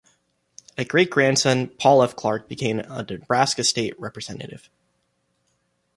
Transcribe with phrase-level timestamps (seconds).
[0.79, 2.15] A great-grandson, Paul F.
[2.15, 4.67] Clark, became a Nebraska State Representative.